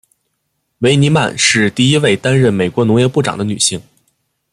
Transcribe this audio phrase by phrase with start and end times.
[0.79, 3.79] 维尼曼是第一位担任美国农业部长的女性。